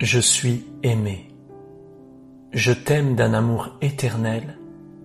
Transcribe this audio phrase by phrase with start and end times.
[0.00, 1.28] Je suis aimé.
[2.52, 4.56] Je t'aime d'un amour éternel,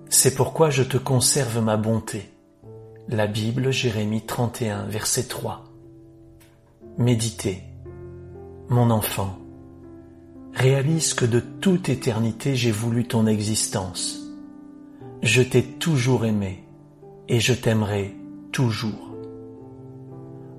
[0.08, 2.30] c'est pourquoi je te conserve ma bonté.
[3.10, 5.64] La Bible, Jérémie 31, verset 3.
[7.00, 7.64] Méditez.
[8.70, 9.40] Mon enfant,
[10.54, 14.20] réalise que de toute éternité j'ai voulu ton existence.
[15.24, 16.64] Je t'ai toujours aimé
[17.30, 18.16] et je t'aimerai
[18.52, 19.16] toujours.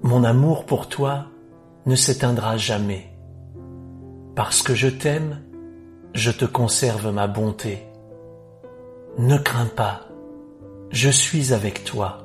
[0.03, 1.27] Mon amour pour toi
[1.87, 3.14] ne s'éteindra jamais.
[4.35, 5.43] Parce que je t'aime,
[6.13, 7.87] je te conserve ma bonté.
[9.17, 10.09] Ne crains pas,
[10.91, 12.19] je suis avec toi,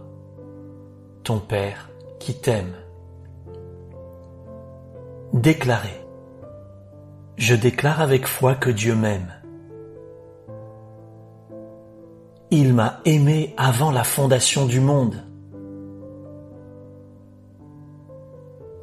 [1.23, 2.73] ton Père qui t'aime.
[5.33, 6.03] Déclarez.
[7.37, 9.31] Je déclare avec foi que Dieu m'aime.
[12.51, 15.28] Il m'a aimé avant la fondation du monde.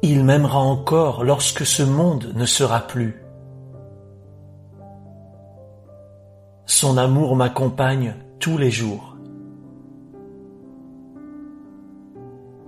[0.03, 3.23] Il m'aimera encore lorsque ce monde ne sera plus.
[6.65, 9.15] Son amour m'accompagne tous les jours.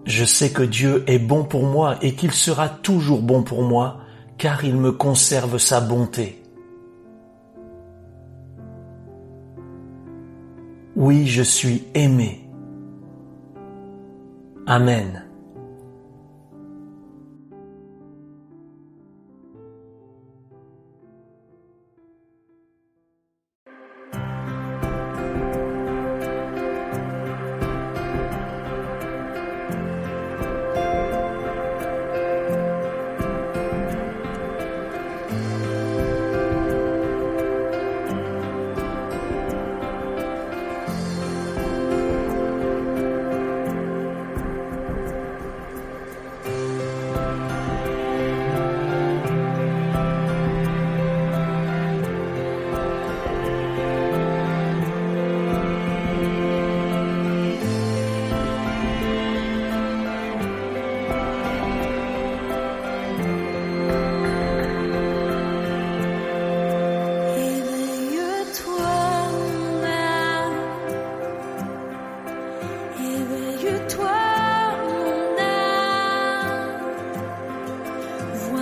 [0.05, 3.97] Je sais que Dieu est bon pour moi et qu'il sera toujours bon pour moi,
[4.37, 6.41] car il me conserve sa bonté.
[10.95, 12.49] Oui, je suis aimé.
[14.65, 15.28] Amen.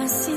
[0.07, 0.37] see